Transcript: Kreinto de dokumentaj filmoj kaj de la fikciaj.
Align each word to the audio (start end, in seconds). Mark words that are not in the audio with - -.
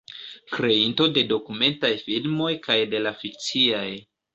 Kreinto 0.55 1.07
de 1.19 1.25
dokumentaj 1.33 1.95
filmoj 2.09 2.51
kaj 2.67 2.83
de 2.95 3.07
la 3.09 3.17
fikciaj. 3.23 3.91